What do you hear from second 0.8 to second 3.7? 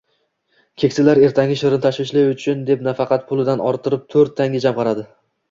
Keksalar ertaning shirin tashvishi uchun, deb nafaqa pulidan